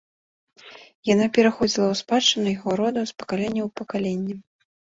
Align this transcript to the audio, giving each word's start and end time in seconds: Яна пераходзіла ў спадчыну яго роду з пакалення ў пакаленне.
Яна 1.13 1.27
пераходзіла 1.35 1.85
ў 1.91 1.95
спадчыну 2.01 2.47
яго 2.57 2.69
роду 2.81 3.01
з 3.13 3.19
пакалення 3.21 3.61
ў 3.67 3.75
пакаленне. 3.83 4.35